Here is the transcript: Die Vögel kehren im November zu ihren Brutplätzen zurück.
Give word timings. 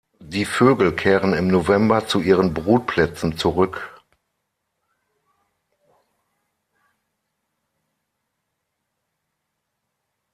Die 0.23 0.45
Vögel 0.45 0.95
kehren 0.95 1.33
im 1.35 1.47
November 1.47 2.07
zu 2.07 2.21
ihren 2.21 2.55
Brutplätzen 2.55 3.37
zurück. 3.37 4.01